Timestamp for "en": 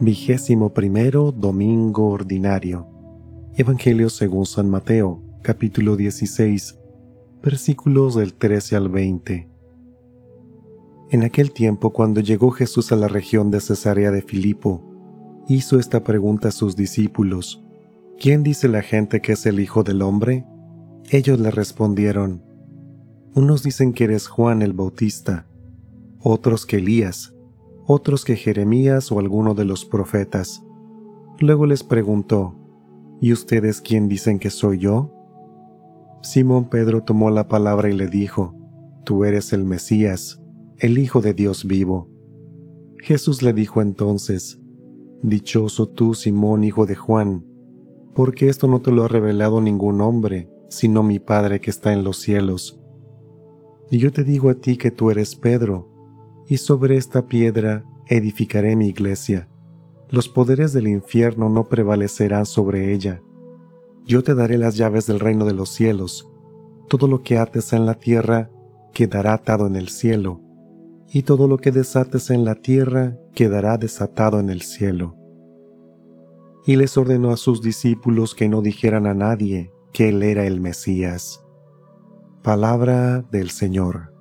11.10-11.24, 51.94-52.04, 67.74-67.84, 69.66-69.76, 72.30-72.46, 74.40-74.48